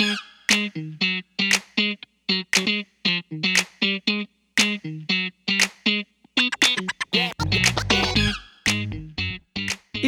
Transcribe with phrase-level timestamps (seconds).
[0.00, 0.06] E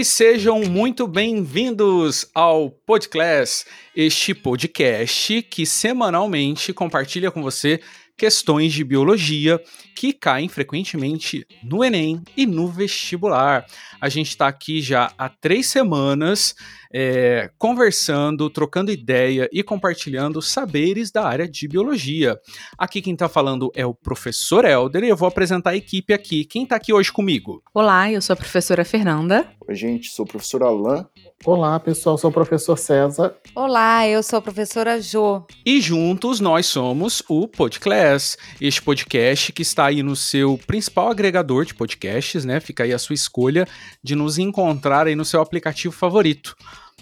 [0.05, 3.67] sejam muito bem-vindos ao Podcast,
[3.97, 7.81] este podcast que semanalmente compartilha com você
[8.17, 9.59] questões de biologia
[9.97, 13.67] que caem frequentemente no Enem e no vestibular.
[14.01, 16.55] A gente está aqui já há três semanas
[16.93, 22.39] é, conversando, trocando ideia e compartilhando saberes da área de biologia.
[22.77, 26.45] Aqui quem está falando é o professor Helder e eu vou apresentar a equipe aqui.
[26.45, 27.63] Quem está aqui hoje comigo?
[27.73, 29.49] Olá, eu sou a professora Fernanda.
[29.69, 31.07] Oi, gente, sou o professor Alain.
[31.45, 33.35] Olá, pessoal, sou o professor César.
[33.55, 35.47] Olá, eu sou a professora Jo.
[35.65, 41.65] E juntos nós somos o Podclass, este podcast que está aí no seu principal agregador
[41.65, 42.61] de podcasts, né?
[42.61, 43.67] Fica aí a sua escolha
[44.03, 46.55] de nos encontrar aí no seu aplicativo favorito.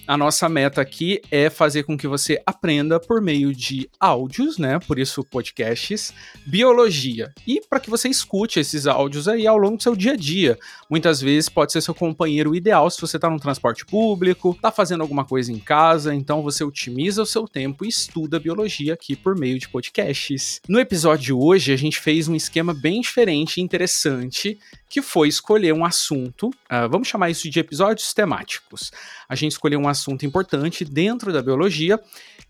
[0.08, 4.78] A nossa meta aqui é fazer com que você aprenda por meio de áudios, né?
[4.78, 6.14] Por isso podcasts,
[6.46, 7.30] biologia.
[7.46, 10.58] E para que você escute esses áudios aí ao longo do seu dia a dia.
[10.88, 15.02] Muitas vezes pode ser seu companheiro ideal se você está no transporte público, está fazendo
[15.02, 19.38] alguma coisa em casa, então você otimiza o seu tempo e estuda biologia aqui por
[19.38, 20.62] meio de podcasts.
[20.66, 25.28] No episódio de hoje, a gente fez um esquema bem diferente e interessante que foi
[25.28, 28.90] escolher um assunto, uh, vamos chamar isso de episódios temáticos.
[29.28, 31.98] A gente escolheu um assunto importante dentro da biologia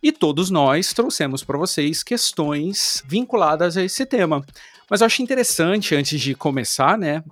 [0.02, 4.44] e todos nós trouxemos para vocês questões vinculadas a esse tema.
[4.90, 7.22] Mas eu acho interessante, antes de começar, né,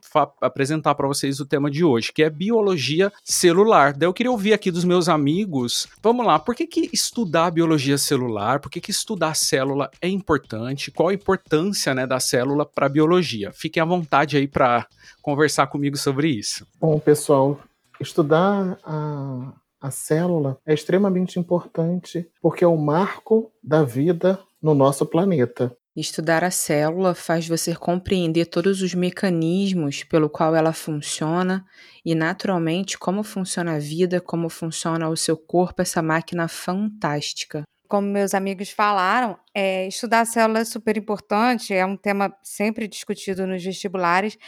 [0.42, 3.94] apresentar para vocês o tema de hoje, que é biologia celular.
[3.94, 7.96] Daí eu queria ouvir aqui dos meus amigos, vamos lá, por que, que estudar biologia
[7.96, 12.86] celular, por que, que estudar célula é importante, qual a importância né, da célula para
[12.86, 13.50] a biologia?
[13.52, 14.86] Fiquem à vontade aí para
[15.22, 16.66] conversar comigo sobre isso.
[16.78, 17.58] Bom, pessoal,
[17.98, 19.52] estudar a,
[19.86, 25.76] a célula é extremamente importante porque é o marco da vida no nosso planeta.
[25.96, 31.64] Estudar a célula faz você compreender todos os mecanismos pelo qual ela funciona
[32.04, 37.62] e, naturalmente, como funciona a vida, como funciona o seu corpo, essa máquina fantástica.
[37.88, 42.88] Como meus amigos falaram, é, estudar a célula é super importante, é um tema sempre
[42.88, 44.38] discutido nos vestibulares.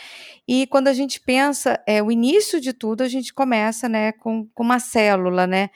[0.47, 4.47] E quando a gente pensa, é, o início de tudo, a gente começa né, com,
[4.55, 5.71] com uma célula, né?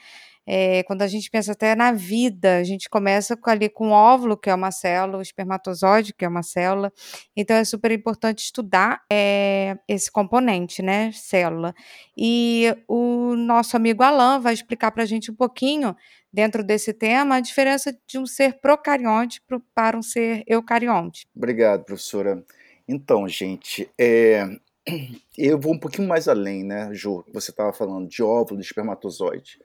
[0.47, 4.37] É, quando a gente pensa até na vida, a gente começa ali com o óvulo,
[4.37, 6.93] que é uma célula, o espermatozoide, que é uma célula.
[7.37, 11.75] Então é super importante estudar é, esse componente, né, célula.
[12.17, 15.95] E o nosso amigo Alan vai explicar para a gente um pouquinho,
[16.33, 19.41] dentro desse tema, a diferença de um ser procarionte
[19.75, 21.27] para um ser eucarionte.
[21.37, 22.43] Obrigado, professora.
[22.89, 24.49] Então, gente, é,
[25.37, 27.25] eu vou um pouquinho mais além, né, Ju?
[27.33, 29.59] Você estava falando de óvulo, de espermatozoide.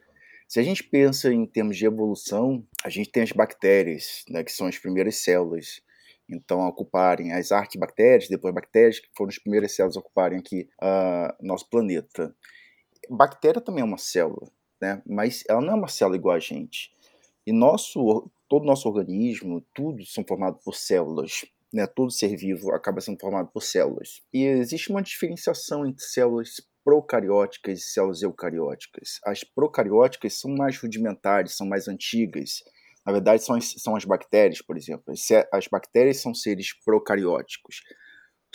[0.47, 4.51] Se a gente pensa em termos de evolução, a gente tem as bactérias, né, que
[4.51, 5.81] são as primeiras células.
[6.29, 10.69] Então, a ocuparem as arquibactérias, depois bactérias, que foram as primeiras células a ocuparem aqui
[10.81, 12.33] uh, nosso planeta.
[13.09, 14.49] Bactéria também é uma célula,
[14.81, 15.01] né?
[15.05, 16.93] mas ela não é uma célula igual a gente.
[17.45, 21.45] E nosso, todo nosso organismo, tudo são formados por células.
[21.73, 21.85] Né?
[21.87, 24.21] Todo ser vivo acaba sendo formado por células.
[24.33, 29.19] E existe uma diferenciação entre células procarióticas e células eucarióticas.
[29.25, 32.63] As procarióticas são mais rudimentares, são mais antigas.
[33.05, 35.13] Na verdade, são as, são as bactérias, por exemplo.
[35.51, 37.81] As bactérias são seres procarióticos.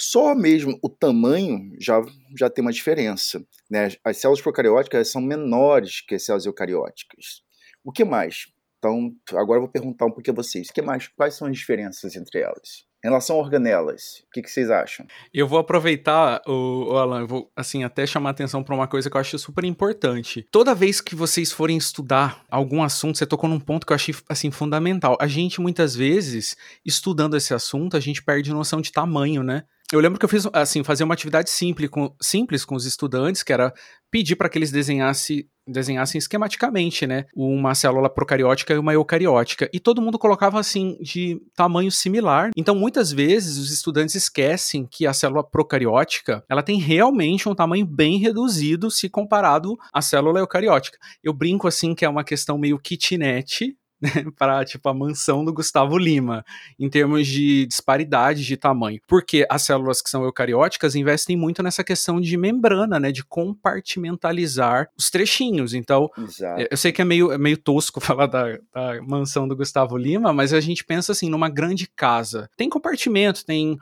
[0.01, 2.01] Só mesmo o tamanho já,
[2.35, 3.45] já tem uma diferença.
[3.71, 3.89] Né?
[4.03, 7.43] As células procarióticas são menores que as células eucarióticas.
[7.85, 8.47] O que mais?
[8.83, 10.69] Então, agora eu vou perguntar um pouquinho a vocês.
[10.73, 11.07] Que mais?
[11.07, 12.85] Quais são as diferenças entre elas?
[13.05, 15.05] Em relação a organelas, o que, que, vocês acham?
[15.35, 19.11] Eu vou aproveitar, o, o Alan, eu vou assim até chamar atenção para uma coisa
[19.11, 20.47] que eu acho super importante.
[20.53, 24.15] Toda vez que vocês forem estudar algum assunto, você tocou num ponto que eu achei
[24.29, 25.17] assim fundamental.
[25.21, 29.65] A gente muitas vezes, estudando esse assunto, a gente perde noção de tamanho, né?
[29.93, 33.43] Eu lembro que eu fiz assim, fazer uma atividade simples com, simples com os estudantes,
[33.43, 33.75] que era
[34.11, 39.81] pedir para que eles desenhassem desenhassem esquematicamente, né, uma célula procariótica e uma eucariótica, e
[39.81, 42.51] todo mundo colocava assim de tamanho similar.
[42.57, 47.87] Então, muitas vezes os estudantes esquecem que a célula procariótica, ela tem realmente um tamanho
[47.87, 50.99] bem reduzido se comparado à célula eucariótica.
[51.23, 53.77] Eu brinco assim que é uma questão meio kitnet,
[54.25, 56.45] né, para tipo a mansão do Gustavo Lima,
[56.79, 59.01] em termos de disparidade de tamanho.
[59.07, 64.89] Porque as células que são eucarióticas investem muito nessa questão de membrana, né, de compartimentalizar
[64.99, 65.73] os trechinhos.
[65.73, 66.67] Então, Exato.
[66.69, 70.33] eu sei que é meio, é meio tosco falar da, da mansão do Gustavo Lima,
[70.33, 72.51] mas a gente pensa assim numa grande casa.
[72.57, 73.79] Tem compartimento, tem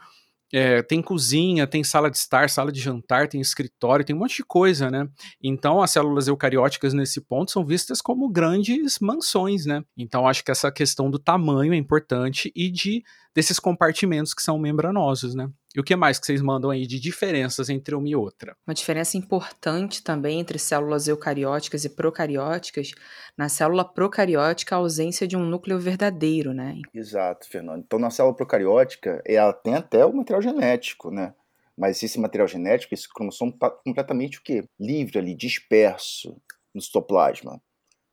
[0.52, 4.36] é, tem cozinha, tem sala de estar, sala de jantar, tem escritório, tem um monte
[4.36, 5.08] de coisa, né?
[5.42, 9.82] Então as células eucarióticas nesse ponto são vistas como grandes mansões, né?
[9.96, 13.02] Então acho que essa questão do tamanho é importante e de
[13.34, 15.48] desses compartimentos que são membranosos, né?
[15.74, 18.56] E o que mais que vocês mandam aí de diferenças entre uma e outra?
[18.66, 22.90] Uma diferença importante também entre células eucarióticas e procarióticas,
[23.36, 26.76] na célula procariótica a ausência de um núcleo verdadeiro, né?
[26.92, 27.84] Exato, Fernando.
[27.84, 31.34] Então na célula procariótica ela tem até o material genético, né?
[31.78, 34.64] Mas esse material genético, esse cromossomo está completamente o quê?
[34.78, 36.36] Livre ali, disperso
[36.74, 37.62] no citoplasma.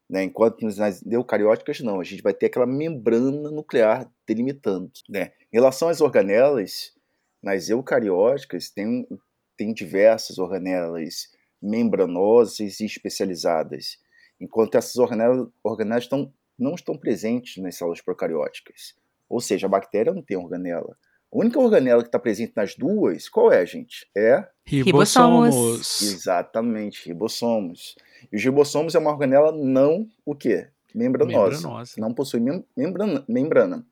[0.10, 0.24] Né?
[0.24, 4.92] Enquanto nas eucarióticas não, a gente vai ter aquela membrana nuclear delimitando.
[5.10, 5.32] Né?
[5.52, 6.94] Em relação às organelas,
[7.42, 9.08] nas eucarióticas, tem,
[9.56, 11.30] tem diversas organelas
[11.62, 13.98] membranosas e especializadas,
[14.40, 18.96] enquanto essas organelas, organelas estão, não estão presentes nas células procarióticas.
[19.30, 20.96] Ou seja, a bactéria não tem organela.
[21.34, 24.08] A única organela que está presente nas duas, qual é, gente?
[24.16, 26.02] É ribossomos.
[26.02, 27.96] Exatamente, ribossomos.
[28.32, 30.70] E os ribossomos é uma organela não o quê?
[30.96, 31.58] Membranosa.
[31.58, 31.94] membranosa.
[31.98, 33.86] Não possui mem membrana, membrana.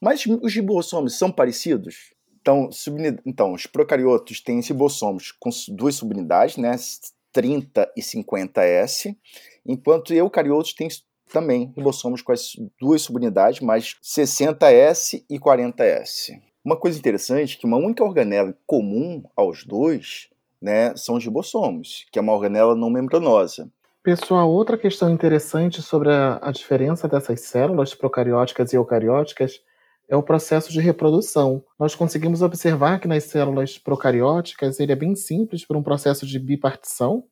[0.00, 2.14] Mas os ribossomos são parecidos?
[2.40, 2.70] Então,
[3.26, 6.74] então, os procariotos têm ribossomos com duas subunidades, né,
[7.32, 9.16] 30 e 50S,
[9.66, 10.88] enquanto eucariotos têm
[11.30, 16.40] também ribossomos com as duas subunidades, mais 60S e 40S.
[16.64, 20.28] Uma coisa interessante é que uma única organela comum aos dois
[20.60, 23.70] né, são os ribossomos, que é uma organela não membranosa.
[24.02, 29.60] Pessoal, outra questão interessante sobre a, a diferença dessas células procarióticas e eucarióticas
[30.10, 31.64] é o processo de reprodução.
[31.78, 36.36] Nós conseguimos observar que nas células procarióticas ele é bem simples por um processo de
[36.36, 37.22] bipartição,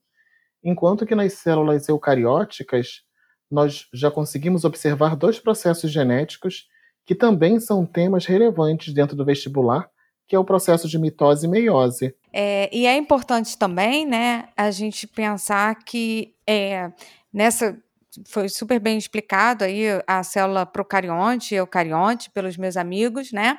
[0.62, 3.02] enquanto que nas células eucarióticas
[3.50, 6.68] nós já conseguimos observar dois processos genéticos
[7.04, 9.90] que também são temas relevantes dentro do vestibular,
[10.28, 12.14] que é o processo de mitose e meiose.
[12.32, 16.92] É, e é importante também, né, a gente pensar que é,
[17.32, 17.76] nessa
[18.26, 23.58] foi super bem explicado aí a célula procarionte e eucarionte pelos meus amigos, né?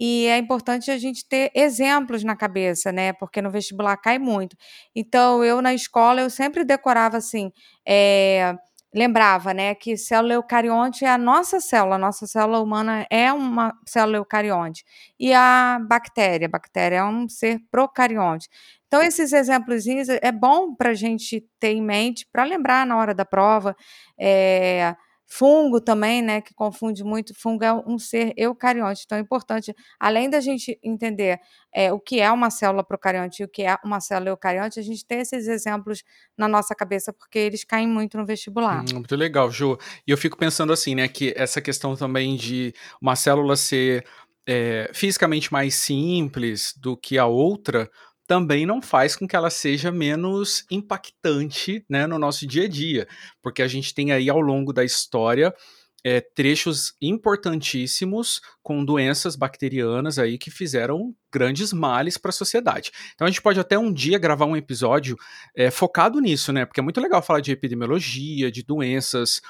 [0.00, 3.12] E é importante a gente ter exemplos na cabeça, né?
[3.12, 4.56] Porque no vestibular cai muito.
[4.94, 7.52] Então, eu na escola, eu sempre decorava assim,
[7.86, 8.54] é,
[8.94, 13.72] lembrava, né, que célula eucarionte é a nossa célula, a nossa célula humana é uma
[13.86, 14.84] célula eucarionte.
[15.18, 18.48] E a bactéria, a bactéria é um ser procarionte.
[18.92, 23.14] Então, esses exemplos é bom para a gente ter em mente, para lembrar na hora
[23.14, 23.74] da prova.
[24.20, 24.94] É,
[25.26, 29.04] fungo também, né, que confunde muito, fungo é um ser eucarionte.
[29.06, 31.40] Então, é importante, além da gente entender
[31.74, 34.82] é, o que é uma célula procarionte e o que é uma célula eucarionte, a
[34.82, 36.02] gente ter esses exemplos
[36.36, 38.82] na nossa cabeça, porque eles caem muito no vestibular.
[38.82, 39.78] Hum, muito legal, Ju.
[40.06, 44.04] E eu fico pensando assim, né, que essa questão também de uma célula ser
[44.46, 47.90] é, fisicamente mais simples do que a outra,
[48.26, 53.06] também não faz com que ela seja menos impactante né, no nosso dia a dia,
[53.42, 55.54] porque a gente tem aí ao longo da história
[56.04, 62.90] é, trechos importantíssimos com doenças bacterianas aí que fizeram grandes males para a sociedade.
[63.14, 65.16] Então a gente pode até um dia gravar um episódio
[65.54, 66.64] é, focado nisso, né?
[66.64, 69.40] Porque é muito legal falar de epidemiologia, de doenças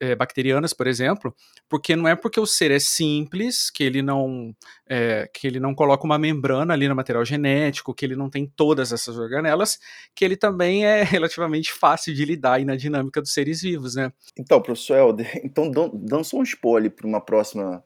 [0.00, 1.34] é, bacterianas, por exemplo,
[1.68, 4.54] porque não é porque o ser é simples, que ele não
[4.88, 8.46] é, que ele não coloca uma membrana ali no material genético, que ele não tem
[8.46, 9.78] todas essas organelas,
[10.14, 14.12] que ele também é relativamente fácil de lidar aí na dinâmica dos seres vivos, né?
[14.38, 17.82] Então, professor Helder, então dando só um spoiler para uma próxima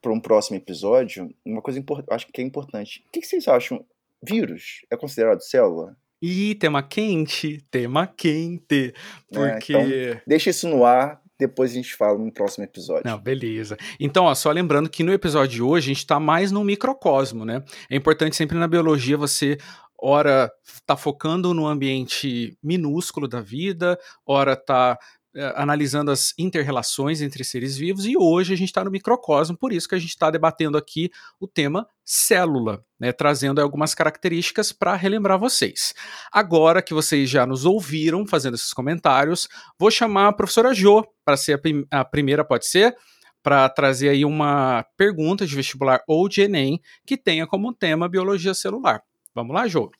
[0.00, 3.04] para um próximo episódio, uma coisa acho que é importante.
[3.08, 3.84] O que vocês acham?
[4.22, 5.96] Vírus é considerado célula?
[6.20, 8.92] Ih, tema quente, tema quente.
[9.32, 9.74] Porque.
[9.74, 13.02] É, então, deixa isso no ar, depois a gente fala no próximo episódio.
[13.04, 13.76] Não, beleza.
[14.00, 17.44] Então, ó, só lembrando que no episódio de hoje a gente está mais no microcosmo,
[17.44, 17.62] né?
[17.88, 19.56] É importante sempre na biologia você
[20.00, 20.50] ora
[20.86, 25.00] tá focando no ambiente minúsculo da vida, ora tá é,
[25.54, 29.88] analisando as interrelações entre seres vivos e hoje a gente está no microcosmo, por isso
[29.88, 35.38] que a gente está debatendo aqui o tema célula, né, trazendo algumas características para relembrar
[35.38, 35.94] vocês.
[36.32, 41.36] Agora que vocês já nos ouviram fazendo esses comentários, vou chamar a professora Jo para
[41.36, 42.96] ser a, prim a primeira, pode ser?
[43.42, 48.54] Para trazer aí uma pergunta de vestibular ou de Enem que tenha como tema biologia
[48.54, 49.02] celular.
[49.34, 49.90] Vamos lá, Jo?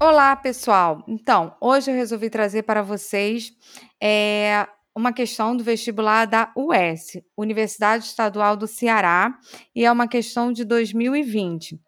[0.00, 1.02] Olá, pessoal.
[1.08, 3.52] Então, hoje eu resolvi trazer para vocês
[4.00, 4.64] é,
[4.94, 9.36] uma questão do vestibular da US, Universidade Estadual do Ceará,
[9.74, 11.80] e é uma questão de 2020.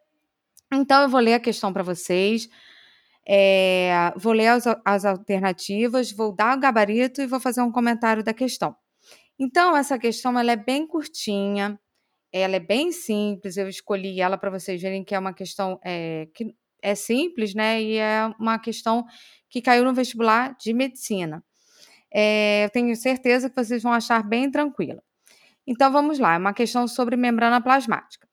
[0.72, 2.48] Então, eu vou ler a questão para vocês,
[3.24, 8.24] é, vou ler as, as alternativas, vou dar o gabarito e vou fazer um comentário
[8.24, 8.74] da questão.
[9.38, 11.78] Então, essa questão ela é bem curtinha
[12.32, 16.28] ela é bem simples, eu escolhi ela para vocês verem que é uma questão é,
[16.32, 17.82] que é simples, né?
[17.82, 19.06] E é uma questão
[19.48, 21.42] que caiu no vestibular de medicina.
[22.12, 25.02] É, eu tenho certeza que vocês vão achar bem tranquila.
[25.66, 28.28] Então vamos lá, é uma questão sobre membrana plasmática.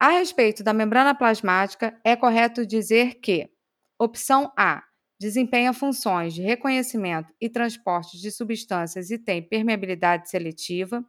[0.00, 3.50] A respeito da membrana plasmática, é correto dizer que
[3.98, 4.82] opção A
[5.20, 11.04] desempenha funções de reconhecimento e transporte de substâncias e tem permeabilidade seletiva.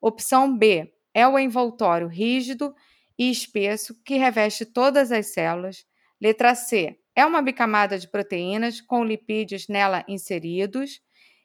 [0.00, 2.72] Opção B é o envoltório rígido
[3.18, 5.86] e espesso que reveste todas as células.
[6.20, 11.00] Letra C é uma bicamada de proteínas com lipídios nela inseridos.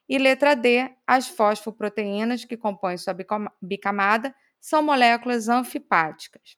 [0.07, 3.15] E letra D, as fosfoproteínas que compõem sua
[3.61, 6.57] bicamada são moléculas anfipáticas.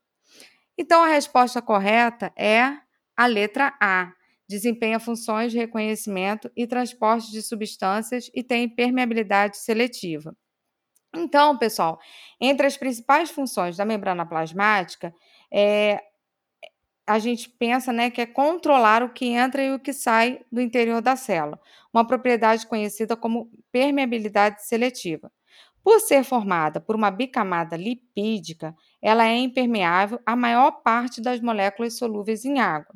[0.76, 2.76] Então a resposta correta é
[3.16, 4.12] a letra A.
[4.50, 10.36] Desempenha funções de reconhecimento e transporte de substâncias e tem permeabilidade seletiva.
[11.16, 12.00] Então, pessoal,
[12.42, 15.14] entre as principais funções da membrana plasmática,
[15.52, 16.02] é,
[17.06, 20.62] a gente pensa né, que é controlar o que entra e o que sai do
[20.62, 21.60] interior da célula,
[21.94, 25.32] uma propriedade conhecida como permeabilidade seletiva.
[25.84, 31.98] Por ser formada por uma bicamada lipídica, ela é impermeável à maior parte das moléculas
[31.98, 32.96] solúveis em água.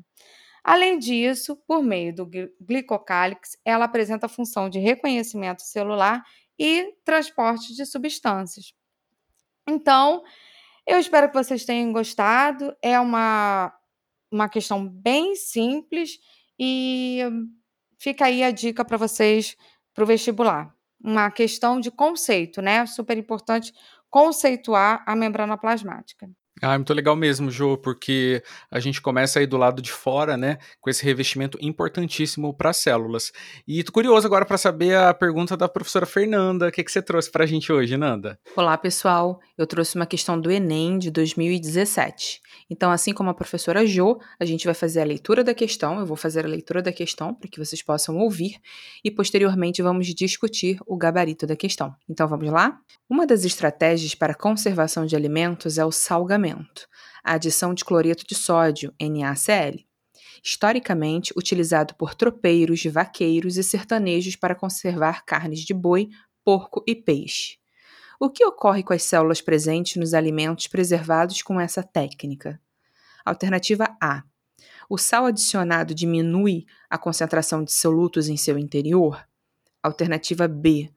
[0.63, 2.29] Além disso, por meio do
[2.61, 6.23] glicocálix, ela apresenta a função de reconhecimento celular
[6.59, 8.73] e transporte de substâncias.
[9.67, 10.23] Então,
[10.85, 12.75] eu espero que vocês tenham gostado.
[12.81, 13.73] É uma
[14.31, 16.19] uma questão bem simples
[16.59, 17.21] e
[17.97, 19.55] fica aí a dica para vocês
[19.93, 20.75] para o vestibular.
[21.01, 22.85] Uma questão de conceito, né?
[22.85, 23.73] Super importante
[24.09, 26.29] conceituar a membrana plasmática.
[26.61, 30.57] Ah, muito legal mesmo, Jô, porque a gente começa aí do lado de fora, né,
[30.81, 33.31] com esse revestimento importantíssimo para as células.
[33.67, 36.67] E tô curioso agora para saber a pergunta da professora Fernanda.
[36.67, 38.39] O que, que você trouxe para a gente hoje, Nanda?
[38.55, 39.39] Olá, pessoal.
[39.55, 42.41] Eu trouxe uma questão do Enem de 2017.
[42.69, 45.99] Então, assim como a professora Jo, a gente vai fazer a leitura da questão.
[45.99, 48.59] Eu vou fazer a leitura da questão para que vocês possam ouvir
[49.03, 51.93] e posteriormente vamos discutir o gabarito da questão.
[52.09, 52.79] Então, vamos lá?
[53.07, 56.46] Uma das estratégias para conservação de alimentos é o salgamento
[57.23, 59.85] a adição de cloreto de sódio, NaCl,
[60.43, 66.09] historicamente utilizado por tropeiros, vaqueiros e sertanejos para conservar carnes de boi,
[66.43, 67.57] porco e peixe.
[68.19, 72.59] O que ocorre com as células presentes nos alimentos preservados com essa técnica?
[73.25, 74.23] Alternativa A.
[74.89, 79.27] O sal adicionado diminui a concentração de solutos em seu interior?
[79.83, 80.89] Alternativa B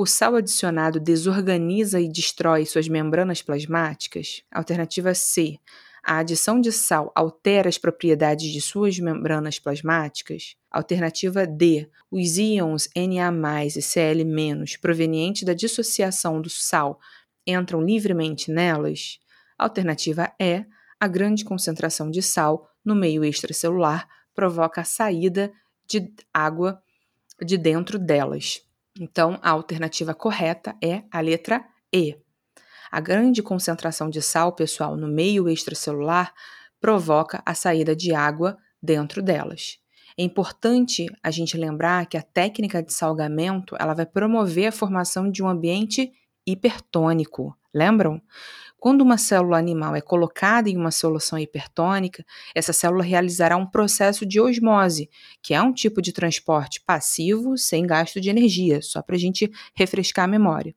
[0.00, 4.44] o sal adicionado desorganiza e destrói suas membranas plasmáticas?
[4.48, 5.58] Alternativa C.
[6.04, 10.54] A adição de sal altera as propriedades de suas membranas plasmáticas?
[10.70, 11.90] Alternativa D.
[12.12, 17.00] Os íons Na e Cl- provenientes da dissociação do sal
[17.44, 19.18] entram livremente nelas?
[19.58, 20.64] Alternativa E.
[21.00, 25.52] A grande concentração de sal no meio extracelular provoca a saída
[25.88, 26.80] de água
[27.44, 28.62] de dentro delas.
[28.98, 32.16] Então, a alternativa correta é a letra E.
[32.90, 36.32] A grande concentração de sal, pessoal, no meio extracelular
[36.80, 39.78] provoca a saída de água dentro delas.
[40.16, 45.30] É importante a gente lembrar que a técnica de salgamento ela vai promover a formação
[45.30, 46.10] de um ambiente
[46.46, 47.56] hipertônico.
[47.72, 48.20] Lembram?
[48.80, 54.24] Quando uma célula animal é colocada em uma solução hipertônica, essa célula realizará um processo
[54.24, 55.10] de osmose,
[55.42, 59.50] que é um tipo de transporte passivo sem gasto de energia, só para a gente
[59.74, 60.74] refrescar a memória.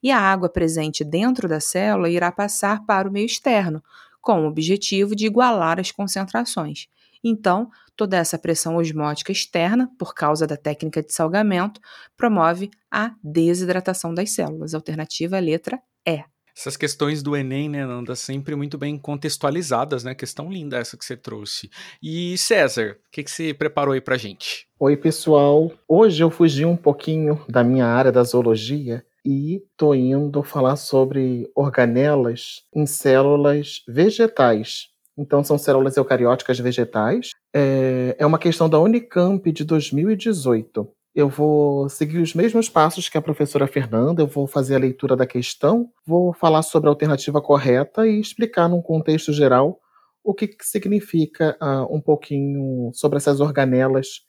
[0.00, 3.82] E a água presente dentro da célula irá passar para o meio externo,
[4.20, 6.86] com o objetivo de igualar as concentrações.
[7.22, 11.80] Então, toda essa pressão osmótica externa, por causa da técnica de salgamento,
[12.16, 14.72] promove a desidratação das células.
[14.72, 16.24] Alternativa letra E.
[16.60, 20.14] Essas questões do Enem, né, Nanda, sempre muito bem contextualizadas, né?
[20.14, 21.70] Questão linda essa que você trouxe.
[22.02, 24.68] E César, o que, que você preparou aí pra gente?
[24.78, 25.72] Oi, pessoal.
[25.88, 31.50] Hoje eu fugi um pouquinho da minha área da zoologia e tô indo falar sobre
[31.54, 34.88] organelas em células vegetais.
[35.16, 37.30] Então, são células eucarióticas vegetais.
[37.54, 40.86] É, é uma questão da Unicamp de 2018.
[41.12, 45.16] Eu vou seguir os mesmos passos que a professora Fernanda, eu vou fazer a leitura
[45.16, 49.80] da questão, vou falar sobre a alternativa correta e explicar num contexto geral
[50.22, 54.20] o que, que significa uh, um pouquinho sobre essas organelas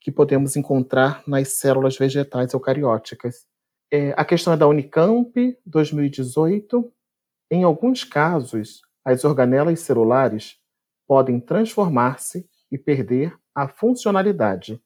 [0.00, 3.46] que podemos encontrar nas células vegetais eucarióticas.
[3.90, 5.32] É, a questão é da Unicamp,
[5.64, 6.92] 2018.
[7.48, 10.56] Em alguns casos, as organelas celulares
[11.06, 14.82] podem transformar-se e perder a funcionalidade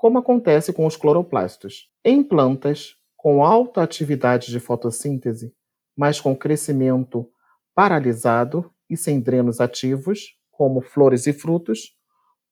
[0.00, 1.90] como acontece com os cloroplastos.
[2.02, 5.54] Em plantas com alta atividade de fotossíntese,
[5.94, 7.30] mas com crescimento
[7.74, 11.94] paralisado e sem drenos ativos, como flores e frutos,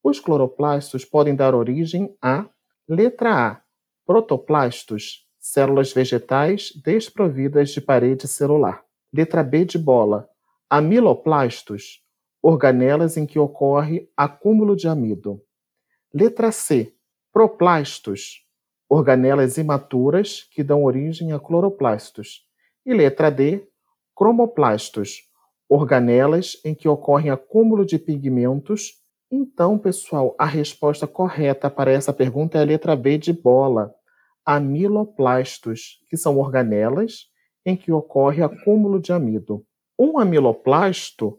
[0.04, 2.46] os cloroplastos podem dar origem a
[2.86, 3.62] letra A,
[4.04, 8.84] protoplastos, células vegetais desprovidas de parede celular.
[9.10, 10.28] Letra B de bola,
[10.68, 12.04] amiloplastos,
[12.42, 15.42] organelas em que ocorre acúmulo de amido.
[16.12, 16.94] Letra C,
[17.32, 18.44] proplastos,
[18.88, 22.46] organelas imaturas que dão origem a cloroplastos.
[22.84, 23.66] E letra D,
[24.16, 25.28] cromoplastos,
[25.68, 28.94] organelas em que ocorre acúmulo de pigmentos.
[29.30, 33.94] Então, pessoal, a resposta correta para essa pergunta é a letra B de bola,
[34.44, 37.26] amiloplastos, que são organelas
[37.66, 39.62] em que ocorre acúmulo de amido.
[39.98, 41.38] Um amiloplasto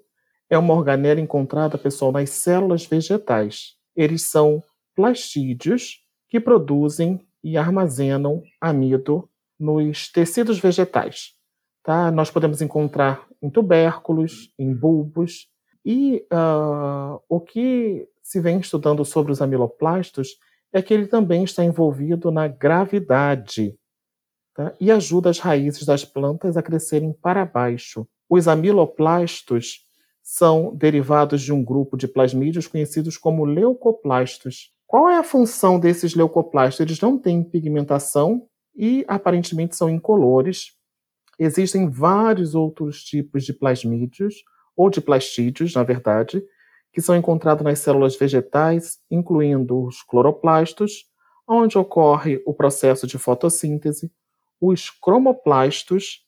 [0.50, 3.75] é uma organela encontrada, pessoal, nas células vegetais.
[3.96, 4.63] Eles são
[5.00, 11.36] plastídeos que produzem e armazenam amido nos tecidos vegetais.
[11.82, 12.12] Tá?
[12.12, 15.48] Nós podemos encontrar em tubérculos, em bulbos,
[15.86, 20.38] e uh, o que se vem estudando sobre os amiloplastos
[20.74, 23.79] é que ele também está envolvido na gravidade
[24.53, 24.74] tá?
[24.82, 28.06] e ajuda as raízes das plantas a crescerem para baixo.
[28.29, 29.88] Os amiloplastos
[30.22, 34.77] são derivados de um grupo de plasmídeos conhecidos como leucoplastos.
[34.89, 36.79] Qual é a função desses leucoplastos?
[36.79, 40.72] Eles não têm pigmentação e aparentemente são incolores.
[41.38, 44.43] Existem vários outros tipos de plasmídeos,
[44.75, 46.43] ou de plastídeos, na verdade,
[46.91, 51.05] que são encontrados nas células vegetais, incluindo os cloroplastos,
[51.48, 54.12] onde ocorre o processo de fotossíntese,
[54.60, 56.25] os cromoplastos,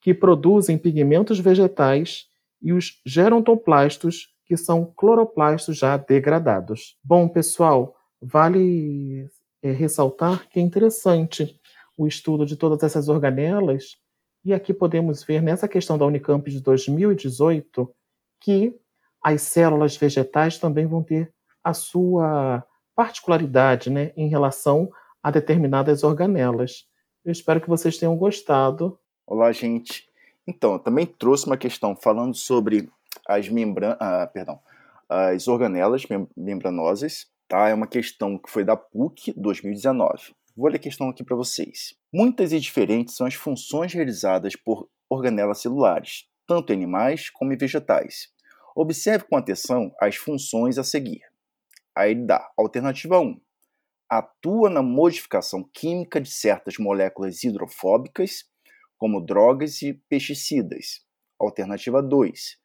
[0.00, 2.24] que produzem pigmentos vegetais,
[2.60, 6.98] e os gerontoplastos, que são cloroplastos já degradados.
[7.04, 9.28] Bom, pessoal, vale
[9.62, 11.58] é, ressaltar que é interessante
[11.96, 13.98] o estudo de todas essas organelas,
[14.44, 17.92] e aqui podemos ver nessa questão da Unicamp de 2018
[18.40, 18.74] que
[19.22, 21.30] as células vegetais também vão ter
[21.62, 24.90] a sua particularidade né, em relação
[25.22, 26.86] a determinadas organelas.
[27.22, 28.98] Eu espero que vocês tenham gostado.
[29.26, 30.08] Olá, gente.
[30.46, 32.88] Então, eu também trouxe uma questão falando sobre
[33.28, 34.58] as membranas, ah, perdão,
[35.08, 37.68] as organelas mem membranosas, tá?
[37.68, 40.32] É uma questão que foi da PUC 2019.
[40.56, 41.94] Vou ler a questão aqui para vocês.
[42.14, 47.56] Muitas e diferentes são as funções realizadas por organelas celulares, tanto em animais como em
[47.56, 48.28] vegetais.
[48.74, 51.22] Observe com atenção as funções a seguir.
[51.94, 53.40] Aí ele dá alternativa 1.
[54.08, 58.44] Atua na modificação química de certas moléculas hidrofóbicas,
[58.96, 61.04] como drogas e pesticidas.
[61.38, 62.58] Alternativa 2.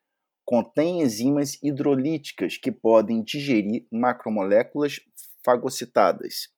[0.45, 4.99] Contém enzimas hidrolíticas que podem digerir macromoléculas
[5.43, 6.49] fagocitadas.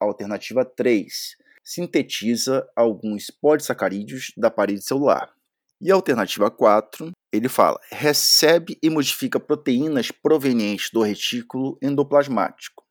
[0.00, 1.36] Alternativa 3.
[1.62, 5.32] Sintetiza alguns polissacarídeos da parede celular.
[5.80, 12.82] E alternativa 4, ele fala: recebe e modifica proteínas provenientes do retículo endoplasmático.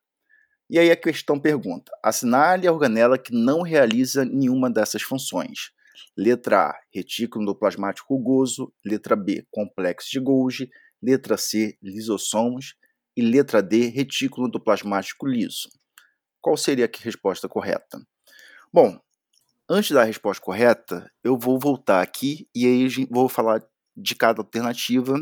[0.70, 5.72] E aí a questão pergunta: assinale a organela que não realiza nenhuma dessas funções.
[6.16, 8.74] Letra A, retículo endoplasmático rugoso.
[8.86, 10.70] Letra B, complexo de Golgi.
[11.02, 12.76] Letra C, lisossomos.
[13.16, 15.70] E letra D, retículo endoplasmático liso.
[16.40, 18.00] Qual seria a resposta correta?
[18.72, 19.00] Bom,
[19.70, 23.62] Antes da resposta correta, eu vou voltar aqui e aí vou falar
[23.98, 25.20] de cada alternativa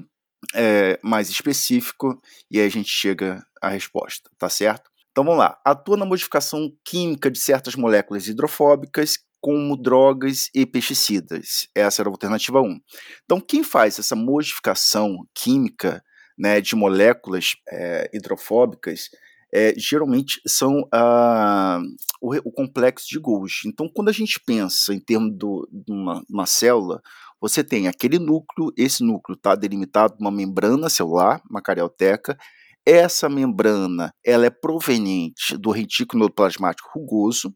[0.53, 4.91] é, mais específico e aí a gente chega à resposta, tá certo?
[5.11, 5.59] Então vamos lá.
[5.65, 11.67] Atua na modificação química de certas moléculas hidrofóbicas, como drogas e pesticidas.
[11.75, 12.79] Essa era a alternativa 1.
[13.25, 16.03] Então, quem faz essa modificação química
[16.35, 19.07] né, de moléculas é, hidrofóbicas
[19.53, 21.79] é, geralmente são ah,
[22.19, 23.67] o, o, complexo de Golgi.
[23.67, 26.99] Então, quando a gente pensa em termos do, de uma, uma célula,
[27.39, 32.35] você tem aquele núcleo, esse núcleo está delimitado por uma membrana celular, uma carioteca.
[32.83, 37.53] Essa membrana ela é proveniente do retículo plasmático rugoso,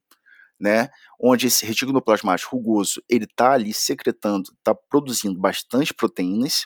[0.59, 6.65] né, onde esse retículo plasmático rugoso ele está ali secretando, está produzindo bastante proteínas.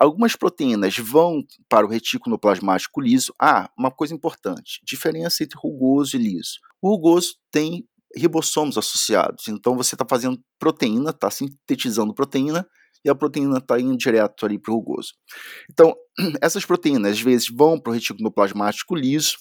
[0.00, 3.34] Algumas proteínas vão para o retículo plasmático liso.
[3.40, 6.58] Ah, uma coisa importante: diferença entre rugoso e liso.
[6.80, 12.66] O rugoso tem ribossomos associados, então você está fazendo proteína, está sintetizando proteína
[13.04, 15.12] e a proteína está indo direto ali para o rugoso.
[15.70, 15.94] Então,
[16.40, 19.36] essas proteínas às vezes vão para o retículo plasmático liso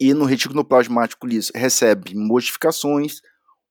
[0.00, 3.20] e no retículo plasmático liso recebe modificações,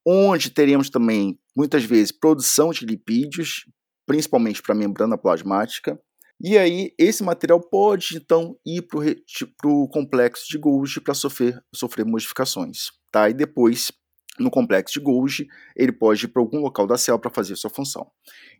[0.05, 3.65] onde teremos também muitas vezes produção de lipídios,
[4.05, 5.99] principalmente para a membrana plasmática.
[6.41, 12.05] E aí, esse material pode então ir para o complexo de Golgi para sofrer, sofrer
[12.05, 12.91] modificações.
[13.11, 13.29] Tá?
[13.29, 13.91] E depois
[14.37, 17.69] no complexo de Golgi, ele pode ir para algum local da célula para fazer sua
[17.69, 18.11] função.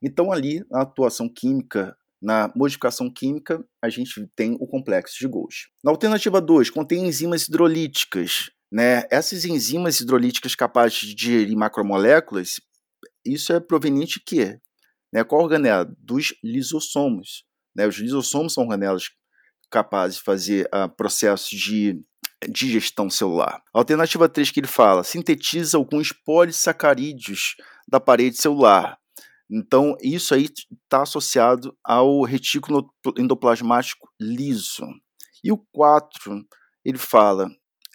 [0.02, 5.68] Então, ali, na atuação química, na modificação química, a gente tem o complexo de Golgi.
[5.84, 8.50] Na alternativa 2, contém enzimas hidrolíticas.
[8.72, 9.04] Né?
[9.12, 12.60] Essas enzimas hidrolíticas capazes de digerir macromoléculas,
[13.26, 14.60] isso é proveniente de quê?
[15.14, 15.24] Né?
[15.24, 15.86] Qual organela?
[16.00, 17.44] Dos lisossomos.
[17.76, 17.88] Né?
[17.88, 19.10] Os lisossomos são organelas
[19.70, 22.02] capazes de fazer uh, processos de
[22.50, 23.62] digestão celular.
[23.74, 27.56] Alternativa 3 que ele fala, sintetiza alguns polissacarídeos
[27.88, 28.98] da parede celular.
[29.50, 30.46] Então, isso aí
[30.84, 34.86] está associado ao retículo endoplasmático liso.
[35.44, 36.44] E o 4,
[36.84, 37.48] ele fala,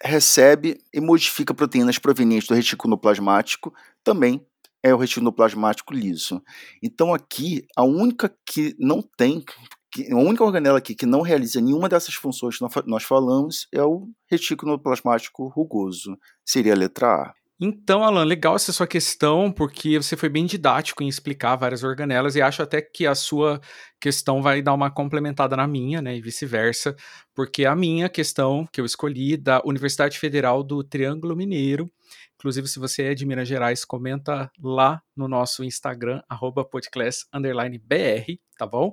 [0.03, 4.45] recebe e modifica proteínas provenientes do retículo endoplasmático, também
[4.83, 6.41] é o retículo endoplasmático liso.
[6.81, 9.43] Então, aqui, a única que não tem
[9.91, 13.83] que, a única organela aqui que não realiza nenhuma dessas funções que nós falamos é
[13.83, 16.17] o retículo plasmático rugoso.
[16.45, 17.33] Seria a letra A.
[17.63, 22.35] Então, Alan, legal essa sua questão, porque você foi bem didático em explicar várias organelas
[22.35, 23.61] e acho até que a sua
[23.99, 26.95] questão vai dar uma complementada na minha, né, e vice-versa,
[27.35, 31.87] porque a minha questão que eu escolhi da Universidade Federal do Triângulo Mineiro,
[32.33, 38.65] inclusive se você é de Minas Gerais, comenta lá no nosso Instagram, arroba podclass_br, tá
[38.65, 38.91] bom?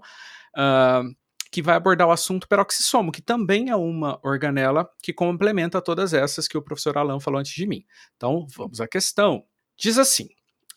[0.57, 1.14] uh,
[1.50, 6.46] que vai abordar o assunto peroxissomo, que também é uma organela que complementa todas essas
[6.46, 7.84] que o professor Alan falou antes de mim.
[8.16, 9.44] Então, vamos à questão.
[9.76, 10.28] Diz assim: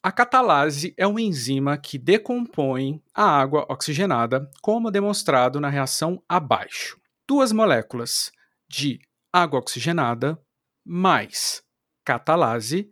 [0.03, 6.99] a catalase é uma enzima que decompõe a água oxigenada, como demonstrado na reação abaixo.
[7.27, 8.31] Duas moléculas
[8.67, 8.99] de
[9.31, 10.41] água oxigenada
[10.83, 11.61] mais
[12.03, 12.91] catalase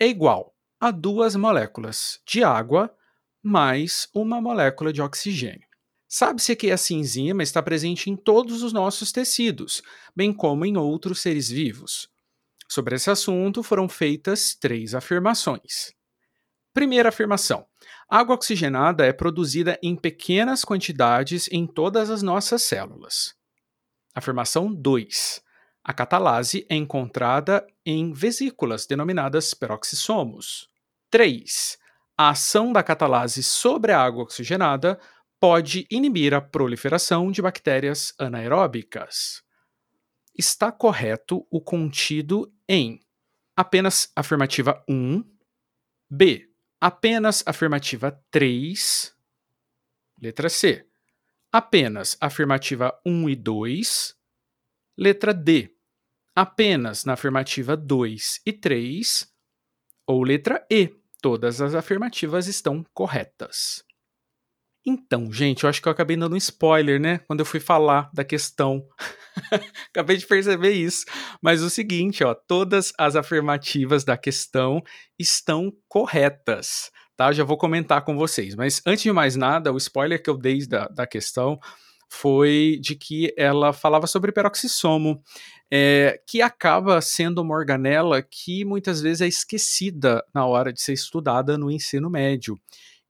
[0.00, 2.94] é igual a duas moléculas de água
[3.42, 5.66] mais uma molécula de oxigênio.
[6.08, 9.82] Sabe-se que essa enzima está presente em todos os nossos tecidos,
[10.14, 12.08] bem como em outros seres vivos.
[12.68, 15.92] Sobre esse assunto foram feitas três afirmações.
[16.72, 17.66] Primeira afirmação:
[18.08, 23.34] água oxigenada é produzida em pequenas quantidades em todas as nossas células.
[24.14, 25.42] Afirmação 2.
[25.82, 30.68] A catalase é encontrada em vesículas denominadas peroxissomos.
[31.10, 31.78] 3.
[32.18, 34.98] A ação da catalase sobre a água oxigenada
[35.46, 39.44] pode inibir a proliferação de bactérias anaeróbicas.
[40.36, 43.00] Está correto o contido em
[43.56, 45.22] apenas afirmativa 1,
[46.10, 49.14] B, apenas afirmativa 3,
[50.20, 50.84] letra C,
[51.52, 54.16] apenas afirmativa 1 e 2,
[54.98, 55.72] letra D,
[56.34, 59.32] apenas na afirmativa 2 e 3,
[60.08, 63.86] ou letra E, todas as afirmativas estão corretas.
[64.88, 67.18] Então, gente, eu acho que eu acabei dando um spoiler, né?
[67.26, 68.86] Quando eu fui falar da questão.
[69.90, 71.04] acabei de perceber isso.
[71.42, 74.80] Mas o seguinte, ó, todas as afirmativas da questão
[75.18, 77.32] estão corretas, tá?
[77.32, 78.54] Já vou comentar com vocês.
[78.54, 81.58] Mas antes de mais nada, o spoiler que eu dei da, da questão
[82.08, 85.20] foi de que ela falava sobre peroxissomo,
[85.68, 90.92] é, que acaba sendo uma organela que muitas vezes é esquecida na hora de ser
[90.92, 92.56] estudada no ensino médio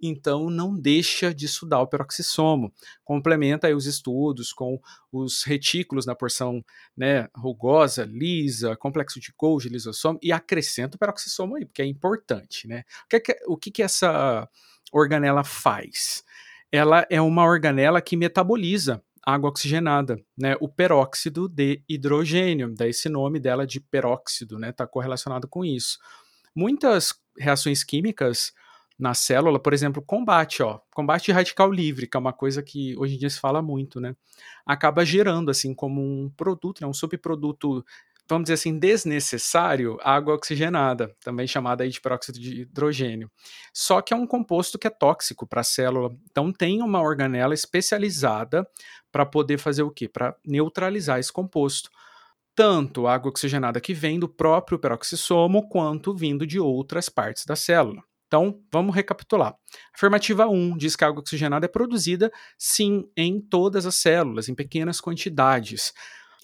[0.01, 2.73] então não deixa de estudar o peroxissomo.
[3.05, 4.81] Complementa os estudos com
[5.13, 6.65] os retículos na porção
[6.97, 12.69] né, rugosa, lisa, complexo de Golgi, lisossomo, e acrescenta o peroxissomo aí, porque é importante.
[12.69, 12.85] Né?
[13.05, 14.49] O que, que, o que, que essa
[14.93, 16.23] organela faz?
[16.71, 23.09] Ela é uma organela que metaboliza água oxigenada, né, o peróxido de hidrogênio, daí esse
[23.09, 25.99] nome dela de peróxido, né, tá correlacionado com isso.
[26.55, 28.53] Muitas reações químicas
[28.99, 33.17] na célula, por exemplo, combate, ó, combate radical livre, que é uma coisa que hoje
[33.17, 34.17] em dia se fala muito, né?
[34.65, 37.85] Acaba gerando, assim, como um produto, né, um subproduto,
[38.29, 43.31] vamos dizer assim, desnecessário, água oxigenada, também chamada aí de peróxido de hidrogênio.
[43.73, 46.17] Só que é um composto que é tóxico para a célula.
[46.31, 48.67] Então tem uma organela especializada
[49.13, 50.09] para poder fazer o quê?
[50.09, 51.91] Para neutralizar esse composto
[52.57, 57.55] tanto a água oxigenada que vem do próprio peroxissomo quanto vindo de outras partes da
[57.55, 58.03] célula.
[58.37, 59.55] Então, vamos recapitular.
[59.95, 64.55] Afirmativa 1 diz que a água oxigenada é produzida, sim, em todas as células, em
[64.55, 65.95] pequenas quantidades.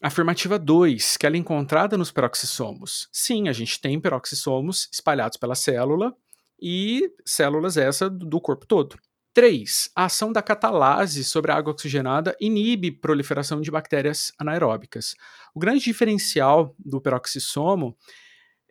[0.02, 3.10] Afirmativa 2, que ela é encontrada nos peroxissomos.
[3.12, 6.16] Sim, a gente tem peroxissomos espalhados pela célula
[6.58, 8.96] e células essa do corpo todo.
[9.34, 9.90] 3.
[9.94, 15.14] A ação da catalase sobre a água oxigenada inibe proliferação de bactérias anaeróbicas.
[15.54, 17.94] O grande diferencial do peroxissomo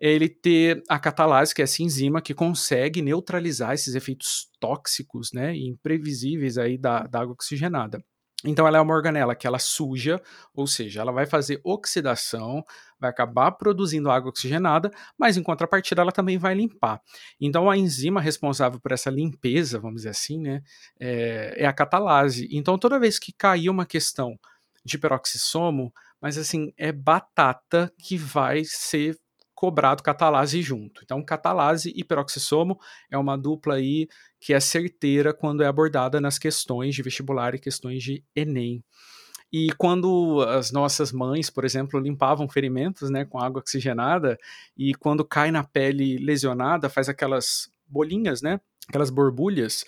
[0.09, 5.55] ele ter a catalase, que é essa enzima que consegue neutralizar esses efeitos tóxicos, né,
[5.55, 8.03] e imprevisíveis aí da, da água oxigenada.
[8.43, 10.19] Então ela é uma organela que ela suja,
[10.55, 12.63] ou seja, ela vai fazer oxidação,
[12.99, 16.99] vai acabar produzindo água oxigenada, mas em contrapartida ela também vai limpar.
[17.39, 20.63] Então a enzima responsável por essa limpeza, vamos dizer assim, né,
[20.99, 22.47] é, é a catalase.
[22.51, 24.35] Então toda vez que cair uma questão
[24.83, 29.17] de peroxissomo, mas assim, é batata que vai ser
[29.62, 31.04] cobrado catalase junto.
[31.04, 32.80] Então, catalase e peroxissomo
[33.12, 34.08] é uma dupla aí
[34.39, 38.84] que é certeira quando é abordada nas questões de vestibular e questões de Enem.
[39.54, 44.36] E quando as nossas mães, por exemplo, limpavam ferimentos né, com água oxigenada,
[44.76, 48.60] e quando cai na pele lesionada, faz aquelas bolinhas, né?
[48.89, 49.86] Aquelas borbulhas.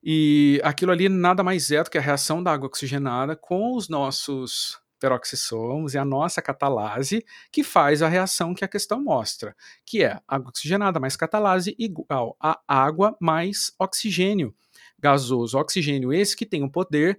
[0.00, 3.88] E aquilo ali nada mais é do que a reação da água oxigenada com os
[3.88, 10.02] nossos peroxissomos e a nossa catalase, que faz a reação que a questão mostra, que
[10.02, 14.54] é água oxigenada mais catalase igual a água mais oxigênio
[14.98, 15.58] gasoso.
[15.58, 17.18] Oxigênio esse que tem o poder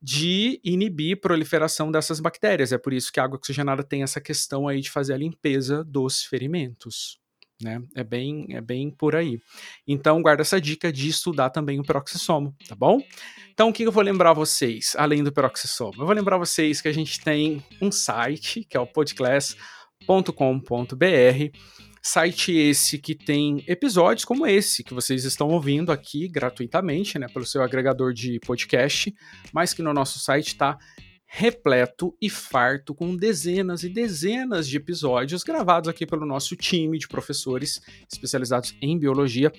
[0.00, 2.72] de inibir proliferação dessas bactérias.
[2.72, 5.82] É por isso que a água oxigenada tem essa questão aí de fazer a limpeza
[5.82, 7.18] dos ferimentos.
[7.62, 7.80] Né?
[7.94, 9.38] É bem, é bem por aí.
[9.86, 13.00] Então, guarda essa dica de estudar também o peroxissomo, tá bom?
[13.52, 15.94] Então, o que eu vou lembrar vocês, além do peroxissomo?
[15.98, 21.58] Eu vou lembrar vocês que a gente tem um site, que é o podclass.com.br,
[22.02, 27.46] site esse que tem episódios como esse que vocês estão ouvindo aqui gratuitamente, né, pelo
[27.46, 29.14] seu agregador de podcast,
[29.52, 30.76] mas que no nosso site está
[31.36, 37.08] repleto e farto com dezenas e dezenas de episódios gravados aqui pelo nosso time de
[37.08, 39.52] professores especializados em biologia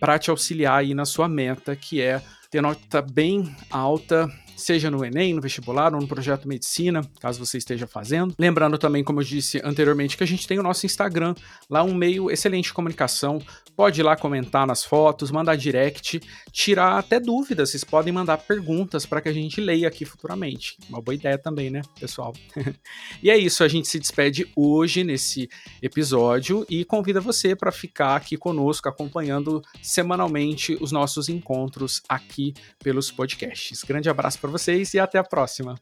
[0.00, 4.28] para te auxiliar aí na sua meta, que é ter nota bem alta
[4.60, 8.34] seja no Enem, no vestibular ou no projeto Medicina, caso você esteja fazendo.
[8.38, 11.34] Lembrando também, como eu disse anteriormente, que a gente tem o nosso Instagram,
[11.68, 13.40] lá um meio excelente de comunicação.
[13.74, 16.20] Pode ir lá comentar nas fotos, mandar direct,
[16.52, 17.70] tirar até dúvidas.
[17.70, 20.76] Vocês podem mandar perguntas para que a gente leia aqui futuramente.
[20.88, 22.34] Uma boa ideia também, né, pessoal?
[23.22, 25.48] e é isso, a gente se despede hoje nesse
[25.80, 33.10] episódio e convida você para ficar aqui conosco acompanhando semanalmente os nossos encontros aqui pelos
[33.10, 33.82] podcasts.
[33.82, 35.76] Grande abraço para vocês e até a próxima.